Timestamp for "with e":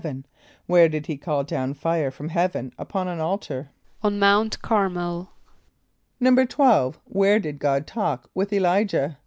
8.33-8.57